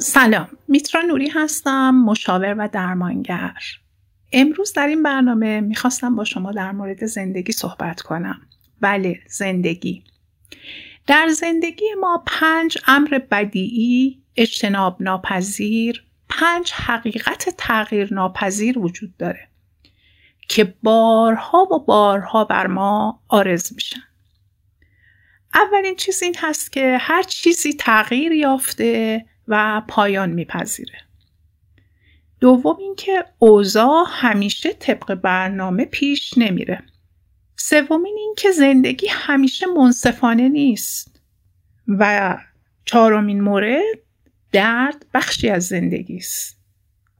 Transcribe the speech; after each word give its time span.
سلام 0.00 0.48
میترا 0.68 1.02
نوری 1.02 1.28
هستم 1.28 1.90
مشاور 1.90 2.54
و 2.58 2.68
درمانگر. 2.72 3.54
امروز 4.32 4.72
در 4.72 4.86
این 4.86 5.02
برنامه 5.02 5.60
می‌خواستم 5.60 6.16
با 6.16 6.24
شما 6.24 6.52
در 6.52 6.72
مورد 6.72 7.06
زندگی 7.06 7.52
صحبت 7.52 8.00
کنم. 8.00 8.40
بله 8.80 9.20
زندگی. 9.28 10.04
در 11.06 11.28
زندگی 11.28 11.84
ما 12.00 12.24
پنج 12.26 12.78
امر 12.86 13.20
بدیعی 13.30 14.22
اجتناب 14.36 15.02
ناپذیر 15.02 16.04
پنج 16.28 16.72
حقیقت 16.72 17.54
تغییر 17.58 18.14
ناپذیر 18.14 18.78
وجود 18.78 19.16
داره 19.16 19.48
که 20.48 20.74
بارها 20.82 21.62
و 21.62 21.84
بارها 21.84 22.44
بر 22.44 22.66
ما 22.66 23.22
آرز 23.28 23.72
میشن. 23.74 24.00
اولین 25.54 25.96
چیز 25.96 26.22
این 26.22 26.34
هست 26.38 26.72
که 26.72 26.98
هر 27.00 27.22
چیزی 27.22 27.72
تغییر 27.72 28.32
یافته 28.32 29.24
و 29.48 29.82
پایان 29.88 30.30
میپذیره. 30.30 30.98
دوم 32.40 32.76
اینکه 32.78 33.24
اوضاع 33.38 34.04
همیشه 34.08 34.72
طبق 34.72 35.14
برنامه 35.14 35.84
پیش 35.84 36.38
نمیره. 36.38 36.82
سومین 37.56 38.16
اینکه 38.18 38.50
زندگی 38.50 39.06
همیشه 39.10 39.66
منصفانه 39.66 40.48
نیست 40.48 41.20
و 41.88 42.36
چهارمین 42.84 43.40
مورد 43.40 43.98
درد 44.52 45.06
بخشی 45.14 45.48
از 45.48 45.66
زندگی 45.66 46.16
است 46.16 46.58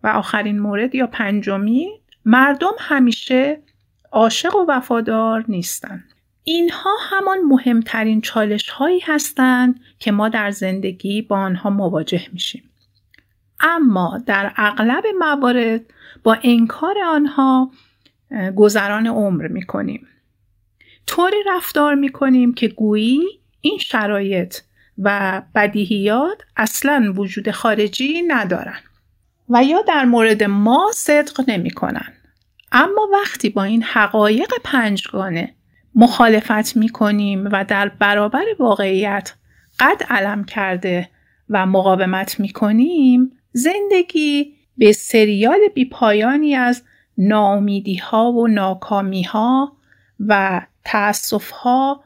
و 0.02 0.06
آخرین 0.06 0.58
مورد 0.58 0.94
یا 0.94 1.06
پنجمی 1.06 1.88
مردم 2.24 2.72
همیشه 2.78 3.62
عاشق 4.12 4.56
و 4.56 4.64
وفادار 4.68 5.44
نیستند. 5.48 6.14
اینها 6.50 6.96
همان 7.00 7.38
مهمترین 7.38 8.20
چالش 8.20 8.68
هایی 8.68 9.00
هستند 9.00 9.80
که 9.98 10.12
ما 10.12 10.28
در 10.28 10.50
زندگی 10.50 11.22
با 11.22 11.36
آنها 11.36 11.70
مواجه 11.70 12.22
میشیم. 12.32 12.70
اما 13.60 14.22
در 14.26 14.52
اغلب 14.56 15.04
موارد 15.18 15.80
با 16.22 16.38
انکار 16.42 16.94
آنها 17.06 17.70
گذران 18.56 19.06
عمر 19.06 19.46
می 19.46 19.66
کنیم. 19.66 20.06
طوری 21.06 21.36
رفتار 21.46 21.94
می 21.94 22.08
کنیم 22.08 22.54
که 22.54 22.68
گویی 22.68 23.22
این 23.60 23.78
شرایط 23.78 24.56
و 24.98 25.42
بدیهیات 25.54 26.42
اصلا 26.56 27.12
وجود 27.16 27.50
خارجی 27.50 28.22
ندارن 28.22 28.80
و 29.48 29.64
یا 29.64 29.82
در 29.82 30.04
مورد 30.04 30.42
ما 30.42 30.90
صدق 30.94 31.44
نمی 31.48 31.70
کنن. 31.70 32.12
اما 32.72 33.08
وقتی 33.12 33.48
با 33.48 33.64
این 33.64 33.82
حقایق 33.82 34.52
پنجگانه 34.64 35.54
مخالفت 35.98 36.76
می 36.76 36.88
کنیم 36.88 37.48
و 37.52 37.64
در 37.64 37.88
برابر 37.88 38.44
واقعیت 38.58 39.34
قد 39.80 40.02
علم 40.08 40.44
کرده 40.44 41.08
و 41.48 41.66
مقاومت 41.66 42.40
می 42.40 42.48
کنیم 42.48 43.32
زندگی 43.52 44.54
به 44.76 44.92
سریال 44.92 45.58
بیپایانی 45.74 46.54
از 46.54 46.82
ناامیدی 47.18 47.96
ها 47.96 48.32
و 48.32 48.48
ناکامی 48.48 49.22
ها 49.22 49.76
و 50.20 50.60
تأصف 50.84 51.50
ها 51.50 52.04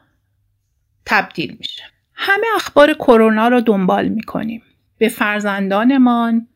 تبدیل 1.05 1.55
میشه. 1.59 1.83
همه 2.13 2.47
اخبار 2.55 2.93
کرونا 2.93 3.47
رو 3.47 3.61
دنبال 3.61 4.07
می 4.07 4.23
کنیم 4.23 4.63
به 4.97 5.09
فرزندانمان 5.09 6.47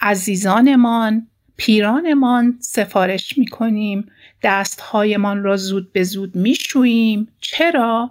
عزیزانمان 0.00 1.28
پیرانمان 1.56 2.56
سفارش 2.60 3.38
می 3.38 3.46
کنیم 3.46 4.10
دستهایمان 4.42 5.42
را 5.42 5.56
زود 5.56 5.92
به 5.92 6.02
زود 6.02 6.36
می 6.36 6.54
شوییم. 6.54 7.28
چرا؟ 7.40 8.10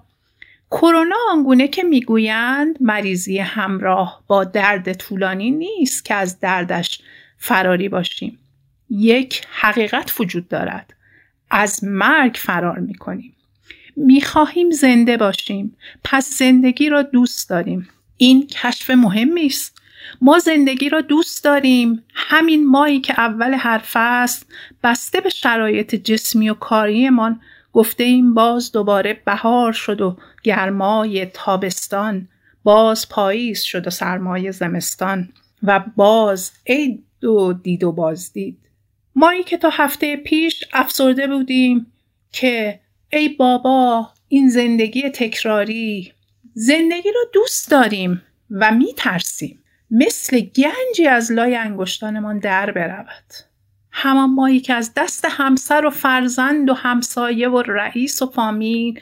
کرونا 0.72 1.16
آنگونه 1.32 1.68
که 1.68 1.84
می‌گویند 1.84 2.78
مریضی 2.82 3.38
همراه 3.38 4.24
با 4.28 4.44
درد 4.44 4.94
طولانی 4.94 5.52
نیست 5.52 6.06
که 6.06 6.14
از 6.14 6.40
دردش 6.40 7.02
فراری 7.38 7.90
باشیم. 7.90 8.40
یک 8.90 9.42
حقیقت 9.50 10.20
وجود 10.20 10.48
دارد. 10.48 10.94
از 11.50 11.84
مرگ 11.84 12.36
فرار 12.36 12.80
می 12.80 12.96
کنیم. 12.96 13.36
می 13.96 14.22
خواهیم 14.22 14.72
زنده 14.72 15.18
باشیم. 15.18 15.78
پس 16.04 16.38
زندگی 16.38 16.90
را 16.90 17.02
دوست 17.02 17.50
داریم. 17.50 17.90
این 18.18 18.48
کشف 18.48 18.90
مهمی 18.90 19.46
است. 19.46 19.82
ما 20.22 20.40
زندگی 20.40 20.90
را 20.90 21.02
دوست 21.02 21.44
داریم. 21.44 22.04
همین 22.14 22.68
مایی 22.68 23.02
که 23.02 23.20
اول 23.20 23.54
حرف 23.54 23.92
است 23.96 24.52
بسته 24.84 25.22
به 25.22 25.30
شرایط 25.30 25.96
جسمی 25.96 26.50
و 26.50 26.54
کاریمان 26.54 27.42
گفته 27.74 28.04
این 28.04 28.34
باز 28.34 28.72
دوباره 28.72 29.22
بهار 29.26 29.74
شد 29.74 30.02
و 30.02 30.18
گرمای 30.44 31.26
تابستان 31.26 32.28
باز 32.64 33.10
پاییز 33.10 33.62
شد 33.62 33.88
و 33.88 33.90
سرمایه 33.90 34.52
زمستان 34.52 35.30
و 35.64 35.84
باز 35.96 36.52
عید 36.68 37.24
و 37.24 37.54
دید 37.54 37.84
و 37.84 37.92
بازدید. 37.92 38.58
مایی 39.16 39.44
که 39.44 39.58
تا 39.58 39.70
هفته 39.70 40.16
پیش 40.16 40.64
افسرده 40.74 41.28
بودیم 41.28 41.92
که 42.32 42.80
ای 43.14 43.30
بابا 43.30 44.10
این 44.28 44.50
زندگی 44.50 45.10
تکراری 45.10 46.14
زندگی 46.54 47.12
را 47.16 47.22
دوست 47.34 47.72
داریم 47.72 48.22
و 48.52 48.72
می 48.72 48.94
ترسیم 48.98 49.64
مثل 49.98 50.40
گنجی 50.40 51.08
از 51.08 51.32
لای 51.32 51.56
انگشتانمان 51.56 52.40
در 52.40 52.72
برود. 52.72 53.34
همان 53.92 54.34
مایی 54.34 54.60
که 54.60 54.74
از 54.74 54.92
دست 54.98 55.26
همسر 55.30 55.86
و 55.86 55.90
فرزند 55.90 56.70
و 56.70 56.74
همسایه 56.74 57.50
و 57.50 57.62
رئیس 57.62 58.22
و 58.22 58.32
فامیل 58.32 59.00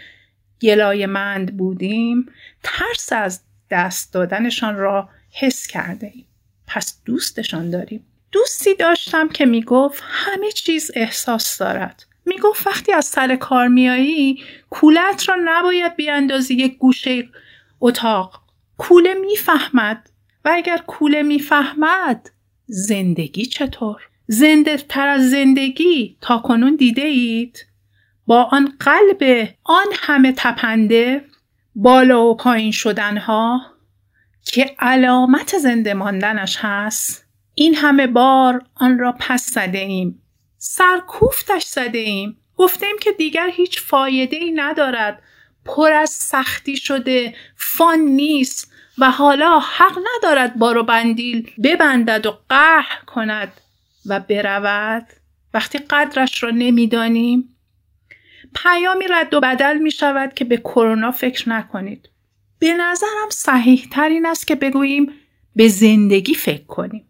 گلایمند 0.62 1.58
بودیم. 1.58 2.26
ترس 2.64 3.14
از 3.14 3.42
دست 3.72 4.14
دادنشان 4.14 4.76
را 4.76 5.10
حس 5.32 5.68
کرده 5.68 6.12
ایم. 6.14 6.26
پس 6.68 7.02
دوستشان 7.06 7.70
داریم. 7.70 8.06
دوستی 8.32 8.76
داشتم 8.76 9.30
که 9.30 9.46
می‌گفت 9.46 10.04
همه 10.06 10.52
چیز 10.52 10.92
احساس 10.96 11.58
دارد. 11.58 12.06
می‌گفت 12.26 12.68
وقتی 12.68 12.92
از 12.94 13.06
سر 13.06 13.36
کار 13.36 13.68
میایی 13.68 14.44
کولت 14.70 15.30
را 15.30 15.36
نباید 15.46 15.96
بیاندازی. 15.96 16.54
یک 16.54 16.78
گوشه 16.78 17.30
اتاق. 17.80 18.44
کوله 18.78 19.14
می‌فهمد 19.14 20.10
و 20.46 20.52
اگر 20.54 20.78
کوله 20.78 21.24
می‌فهمد 21.24 22.30
زندگی 22.66 23.46
چطور؟ 23.46 24.02
زنده 24.28 24.78
تر 24.78 25.08
از 25.08 25.30
زندگی 25.30 26.18
تا 26.22 26.38
کنون 26.38 26.76
دیده 26.76 27.02
اید؟ 27.02 27.66
با 28.26 28.44
آن 28.44 28.74
قلب 28.80 29.50
آن 29.64 29.86
همه 29.94 30.34
تپنده 30.38 31.26
بالا 31.76 32.26
و 32.26 32.36
پایین 32.36 32.72
شدنها 32.72 33.62
که 34.46 34.76
علامت 34.80 35.58
زنده 35.58 35.94
ماندنش 35.94 36.58
هست 36.60 37.26
این 37.54 37.76
همه 37.76 38.08
بار 38.08 38.66
آن 38.76 39.00
را 39.00 39.16
پس 39.20 39.50
زده 39.54 39.78
ایم 39.78 40.22
سرکوفتش 40.58 41.64
زده 41.64 41.98
ایم 41.98 42.38
گفتیم 42.56 42.96
که 43.02 43.12
دیگر 43.12 43.50
هیچ 43.54 43.82
فایده 43.82 44.38
ای 44.38 44.52
ندارد 44.52 45.22
پر 45.66 45.92
از 45.92 46.10
سختی 46.10 46.78
شده 46.78 47.36
فان 47.56 48.00
نیست 48.00 48.72
و 48.98 49.12
حالا 49.12 49.60
حق 49.60 50.00
ندارد 50.18 50.56
بارو 50.56 50.84
بندیل 50.84 51.52
ببندد 51.64 52.26
و 52.26 52.38
قهر 52.50 53.00
کند 53.08 53.54
و 54.06 54.20
برود. 54.20 55.08
وقتی 55.54 55.78
قدرش 55.78 56.44
را 56.44 56.50
نمی‌دانیم 56.50 57.56
پیامی 58.56 59.08
رد 59.08 59.34
و 59.34 59.40
بدل 59.40 59.78
می 59.78 59.92
شود 59.92 60.34
که 60.34 60.46
به 60.46 60.58
کرونا 60.58 61.12
فکر 61.12 61.50
نکنید. 61.50 62.10
به 62.60 62.74
نظرم 62.74 63.30
صحیح 63.30 63.88
تر 63.92 64.10
این 64.10 64.26
است 64.26 64.48
که 64.48 64.56
بگوییم 64.56 65.12
به 65.56 65.68
زندگی 65.68 66.34
فکر 66.34 66.66
کنیم. 66.66 67.06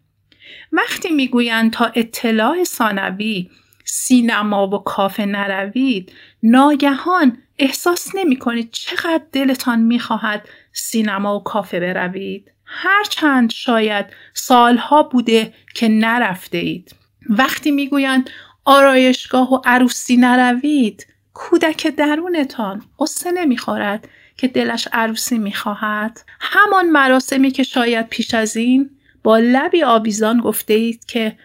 وقتی 0.72 1.10
می‌گویند 1.10 1.72
تا 1.72 1.92
اطلاع 1.94 2.64
ثانوی 2.64 3.50
سینما 3.84 4.68
و 4.68 4.78
کافه 4.78 5.26
نروید 5.26 6.12
ناگهان 6.42 7.38
احساس 7.58 8.14
نمی 8.14 8.36
کنید 8.36 8.68
چقدر 8.72 9.22
دلتان 9.32 9.80
می 9.80 9.98
خواهد 9.98 10.48
سینما 10.72 11.36
و 11.36 11.42
کافه 11.42 11.80
بروید. 11.80 12.50
هرچند 12.64 13.50
شاید 13.50 14.06
سالها 14.34 15.02
بوده 15.02 15.54
که 15.74 15.88
نرفته 15.88 16.58
اید 16.58 16.94
وقتی 17.30 17.70
می‌گویند 17.70 18.30
آرایشگاه 18.64 19.52
و 19.52 19.60
عروسی 19.64 20.16
نروید 20.16 21.06
کودک 21.34 21.86
درونتان 21.86 22.82
قصه 23.00 23.30
نمی‌خورد 23.30 24.08
که 24.36 24.48
دلش 24.48 24.88
عروسی 24.92 25.38
می‌خواهد. 25.38 26.20
همان 26.40 26.90
مراسمی 26.90 27.50
که 27.50 27.62
شاید 27.62 28.08
پیش 28.08 28.34
از 28.34 28.56
این 28.56 28.90
با 29.22 29.38
لبی 29.38 29.82
آویزان 29.82 30.40
گفته 30.40 30.74
اید 30.74 31.04
که 31.04 31.38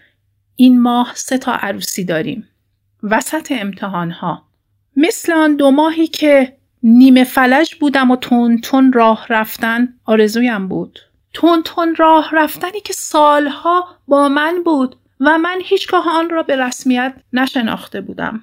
این 0.55 0.81
ماه 0.81 1.11
سه 1.15 1.37
تا 1.37 1.53
عروسی 1.53 2.03
داریم. 2.03 2.47
وسط 3.03 3.51
امتحان 3.51 4.11
ها 4.11 4.48
مثل 5.01 5.33
آن 5.33 5.55
دو 5.55 5.71
ماهی 5.71 6.07
که 6.07 6.57
نیمه 6.83 7.23
فلج 7.23 7.75
بودم 7.75 8.11
و 8.11 8.15
تون 8.15 8.61
تون 8.61 8.93
راه 8.93 9.25
رفتن 9.29 9.93
آرزویم 10.05 10.67
بود. 10.67 10.99
تون 11.33 11.63
تون 11.63 11.95
راه 11.95 12.29
رفتنی 12.33 12.81
که 12.81 12.93
سالها 12.93 13.87
با 14.07 14.29
من 14.29 14.63
بود 14.65 14.95
و 15.19 15.37
من 15.37 15.59
هیچگاه 15.63 16.09
آن 16.09 16.29
را 16.29 16.43
به 16.43 16.55
رسمیت 16.55 17.15
نشناخته 17.33 18.01
بودم. 18.01 18.41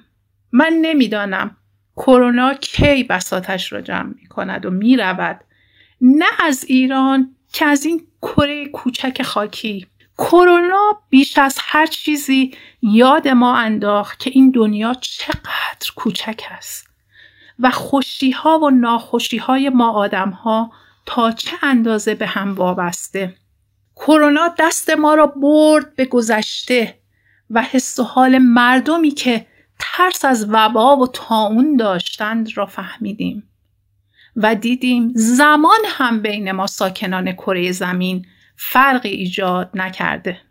من 0.51 0.73
نمی‌دانم 0.81 1.57
کرونا 1.97 2.53
کی 2.53 3.03
بساتش 3.03 3.73
را 3.73 3.81
جمع 3.81 4.13
می 4.21 4.27
کند 4.27 4.65
و 4.65 4.69
می 4.69 4.97
رود 4.97 5.39
نه 6.01 6.25
از 6.39 6.65
ایران 6.67 7.35
که 7.53 7.65
از 7.65 7.85
این 7.85 8.07
کره 8.21 8.65
کوچک 8.67 9.21
خاکی. 9.21 9.87
کرونا 10.17 11.01
بیش 11.09 11.37
از 11.37 11.57
هر 11.61 11.85
چیزی 11.85 12.51
یاد 12.81 13.27
ما 13.27 13.55
انداخت 13.55 14.19
که 14.19 14.29
این 14.33 14.51
دنیا 14.51 14.93
چقدر 14.93 15.91
کوچک 15.95 16.43
است 16.51 16.87
و 17.59 17.71
خوشی 17.71 18.31
ها 18.31 18.59
و 18.59 18.69
ناخوشی 18.69 19.37
های 19.37 19.69
ما 19.69 19.91
آدم 19.91 20.29
ها 20.29 20.71
تا 21.05 21.31
چه 21.31 21.57
اندازه 21.61 22.15
به 22.15 22.27
هم 22.27 22.55
وابسته. 22.55 23.35
کرونا 23.95 24.55
دست 24.59 24.89
ما 24.89 25.13
را 25.13 25.25
برد 25.27 25.95
به 25.95 26.05
گذشته 26.05 26.99
و 27.49 27.61
حس 27.61 27.99
و 27.99 28.03
حال 28.03 28.37
مردمی 28.37 29.11
که 29.11 29.47
ترس 29.79 30.25
از 30.25 30.45
وبا 30.49 30.97
و 30.97 31.07
تاون 31.07 31.75
داشتند 31.75 32.57
را 32.57 32.65
فهمیدیم 32.65 33.49
و 34.35 34.55
دیدیم 34.55 35.11
زمان 35.15 35.79
هم 35.85 36.21
بین 36.21 36.51
ما 36.51 36.67
ساکنان 36.67 37.31
کره 37.31 37.71
زمین 37.71 38.25
فرقی 38.57 39.09
ایجاد 39.09 39.69
نکرده. 39.73 40.41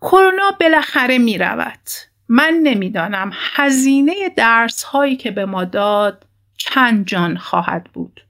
کرونا 0.00 0.50
بالاخره 0.60 1.18
می 1.18 1.38
رود 1.38 1.80
من 2.28 2.60
نمی‌دانم 2.62 3.32
هزینه 3.34 4.14
درس 4.36 4.82
هایی 4.82 5.16
که 5.16 5.30
به 5.30 5.44
ما 5.44 5.64
داد 5.64 6.26
چند 6.56 7.06
جان 7.06 7.36
خواهد 7.36 7.84
بود. 7.84 8.24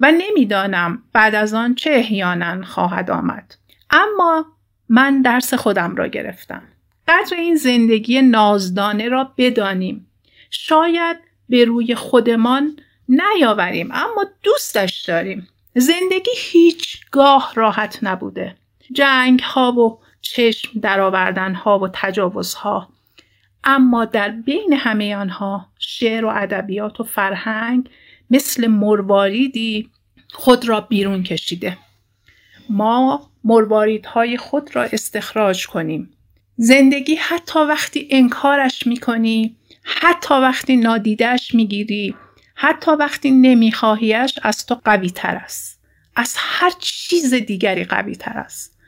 و 0.00 0.12
نمی‌دانم 0.12 1.02
بعد 1.12 1.34
از 1.34 1.54
آن 1.54 1.74
چه 1.74 1.90
احیانا 1.90 2.64
خواهد 2.64 3.10
آمد. 3.10 3.54
اما 3.90 4.46
من 4.88 5.22
درس 5.22 5.54
خودم 5.54 5.96
را 5.96 6.06
گرفتم. 6.06 6.62
قدر 7.08 7.36
این 7.36 7.56
زندگی 7.56 8.22
نازدانه 8.22 9.08
را 9.08 9.32
بدانیم. 9.36 10.06
شاید 10.50 11.16
به 11.48 11.64
روی 11.64 11.94
خودمان 11.94 12.76
نیاوریم 13.08 13.90
اما 13.92 14.24
دوستش 14.42 15.00
داریم. 15.00 15.48
زندگی 15.74 16.30
هیچگاه 16.36 17.52
راحت 17.54 17.98
نبوده. 18.02 18.56
جنگ 18.92 19.40
ها 19.40 19.72
و 19.72 19.98
چشم 20.20 20.80
درآوردن 20.80 21.54
ها 21.54 21.78
و 21.78 21.88
تجاوز 21.92 22.54
ها 22.54 22.88
اما 23.64 24.04
در 24.04 24.28
بین 24.28 24.72
همه 24.72 25.16
آنها 25.16 25.66
شعر 25.78 26.24
و 26.24 26.32
ادبیات 26.34 27.00
و 27.00 27.04
فرهنگ 27.04 27.90
مثل 28.30 28.66
مرواریدی 28.66 29.90
خود 30.32 30.68
را 30.68 30.80
بیرون 30.80 31.22
کشیده. 31.22 31.78
ما 32.68 33.30
مرواریدهای 33.44 34.36
خود 34.36 34.76
را 34.76 34.82
استخراج 34.82 35.66
کنیم. 35.66 36.10
زندگی 36.56 37.14
حتی 37.14 37.58
وقتی 37.58 38.08
انکارش 38.10 38.86
می‌کنی 38.86 39.56
حتی 39.82 40.34
وقتی 40.34 40.76
نادیدش 40.76 41.54
می‌گیری. 41.54 42.14
حتی 42.64 42.90
وقتی 42.90 43.30
نمیخواهیش 43.30 44.38
از 44.42 44.66
تو 44.66 44.80
قوی 44.84 45.10
تر 45.10 45.34
است. 45.34 45.80
از 46.16 46.34
هر 46.38 46.72
چیز 46.78 47.34
دیگری 47.34 47.84
قوی 47.84 48.14
تر 48.14 48.38
است. 48.38 48.78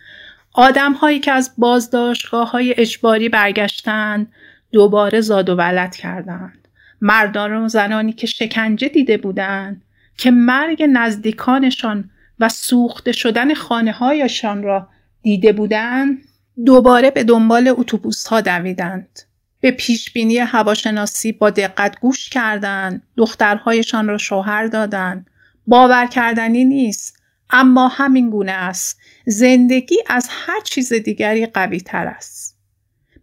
آدم 0.52 0.92
هایی 0.92 1.18
که 1.18 1.32
از 1.32 1.52
بازداشتگاه 1.58 2.50
های 2.50 2.74
اجباری 2.76 3.28
برگشتند 3.28 4.32
دوباره 4.72 5.20
زاد 5.20 5.48
و 5.48 5.54
ولد 5.54 5.96
کردند. 5.96 6.68
مردان 7.00 7.52
و 7.52 7.68
زنانی 7.68 8.12
که 8.12 8.26
شکنجه 8.26 8.88
دیده 8.88 9.16
بودند 9.16 9.82
که 10.16 10.30
مرگ 10.30 10.84
نزدیکانشان 10.92 12.10
و 12.40 12.48
سوخته 12.48 13.12
شدن 13.12 13.54
خانه 13.54 13.92
هایشان 13.92 14.62
را 14.62 14.88
دیده 15.22 15.52
بودند 15.52 16.18
دوباره 16.66 17.10
به 17.10 17.24
دنبال 17.24 17.68
اتوبوس 17.68 18.26
ها 18.26 18.40
دویدند. 18.40 19.20
به 19.64 19.70
پیش 19.70 20.12
بینی 20.12 20.38
هواشناسی 20.38 21.32
با 21.32 21.50
دقت 21.50 22.00
گوش 22.00 22.28
کردند 22.28 23.02
دخترهایشان 23.16 24.08
را 24.08 24.18
شوهر 24.18 24.66
دادند 24.66 25.30
باور 25.66 26.06
کردنی 26.06 26.64
نیست 26.64 27.22
اما 27.50 27.88
همین 27.88 28.30
گونه 28.30 28.52
است. 28.52 29.00
زندگی 29.26 29.96
از 30.06 30.28
هر 30.30 30.60
چیز 30.60 30.92
دیگری 30.92 31.46
قوی 31.46 31.80
تر 31.80 32.06
است. 32.06 32.58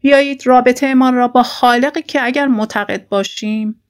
بیایید 0.02 0.48
رابطه 0.48 0.88
امان 0.88 1.14
را 1.14 1.28
با 1.28 1.44
خالقی 1.44 2.02
که 2.02 2.26
اگر 2.26 2.48
معتقد 2.48 3.08
باشیم 3.08 3.82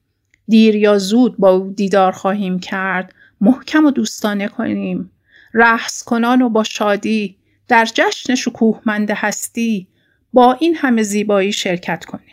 دیر 0.48 0.76
یا 0.76 0.98
زود 0.98 1.38
با 1.38 1.52
او 1.52 1.74
دیدار 1.74 2.12
خواهیم 2.12 2.60
کرد 2.60 3.14
محکم 3.42 3.86
و 3.86 3.92
دوستانه 3.92 4.48
کنیم. 4.48 5.12
رحس 5.54 6.04
کنان 6.04 6.42
و 6.42 6.50
با 6.50 6.64
شادی 6.64 7.38
در 7.68 7.86
جشن 7.86 8.36
شکوهمند 8.36 9.12
هستی 9.12 9.88
با 10.34 10.54
این 10.54 10.76
همه 10.76 11.04
زیبایی 11.04 11.54
شرکت 11.54 12.06
کنیم. 12.06 12.31